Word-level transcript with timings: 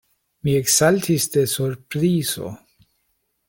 Mi 0.47 0.55
eksaltis 0.59 1.29
de 1.35 1.45
surprizo. 1.53 2.51